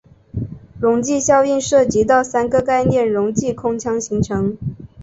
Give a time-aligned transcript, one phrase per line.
[0.79, 4.57] 溶剂效应涉及到三个概念溶剂空腔形成。